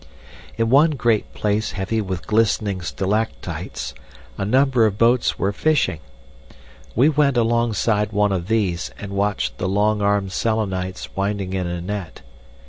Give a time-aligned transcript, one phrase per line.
[0.57, 3.93] "In one great place heavy with glistening stalactites
[4.35, 5.99] a number of boats were fishing.
[6.95, 11.81] We went alongside one of these and watched the long armed Selenites winding in a
[11.81, 12.23] net.